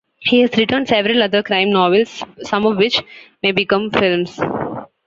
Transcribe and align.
He 0.17 0.39
has 0.39 0.49
written 0.57 0.87
several 0.87 1.21
other 1.21 1.43
crime 1.43 1.69
novels 1.69 2.23
some 2.41 2.65
of 2.65 2.77
which 2.77 3.03
may 3.43 3.51
become 3.51 3.91
films. 3.91 4.39